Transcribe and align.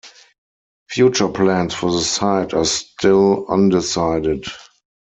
Future 0.89 1.27
plans 1.27 1.75
for 1.75 1.91
the 1.91 2.01
site 2.01 2.55
are 2.55 2.65
still 2.65 3.45
undecided. 3.49 4.45